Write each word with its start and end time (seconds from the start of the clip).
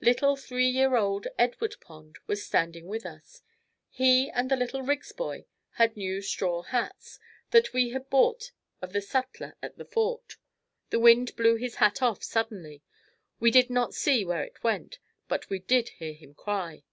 Little 0.00 0.34
three 0.34 0.70
year 0.70 0.96
old 0.96 1.28
Edward 1.38 1.76
Pond 1.82 2.18
was 2.26 2.42
standing 2.42 2.86
with 2.86 3.04
us. 3.04 3.42
He 3.90 4.30
and 4.30 4.50
the 4.50 4.56
little 4.56 4.80
Riggs 4.80 5.12
boy 5.12 5.44
had 5.72 5.94
new 5.94 6.22
straw 6.22 6.62
hats 6.62 7.18
that 7.50 7.74
we 7.74 7.90
had 7.90 8.08
bought 8.08 8.52
of 8.80 8.94
the 8.94 9.02
sutler 9.02 9.56
at 9.62 9.76
the 9.76 9.84
Fort. 9.84 10.38
The 10.88 11.00
wind 11.00 11.36
blew 11.36 11.56
his 11.56 11.74
hat 11.74 12.00
off 12.00 12.22
suddenly. 12.24 12.82
We 13.40 13.50
did 13.50 13.68
not 13.68 13.92
see 13.92 14.24
where 14.24 14.42
it 14.42 14.64
went 14.64 14.98
but 15.28 15.50
we 15.50 15.58
did 15.58 15.90
hear 15.90 16.14
him 16.14 16.32
cry. 16.32 16.84